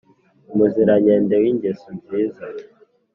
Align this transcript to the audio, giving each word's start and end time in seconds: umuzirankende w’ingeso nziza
umuzirankende 0.53 1.35
w’ingeso 1.41 1.87
nziza 1.97 2.43